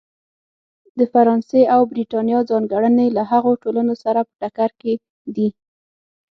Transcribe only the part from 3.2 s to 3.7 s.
هغو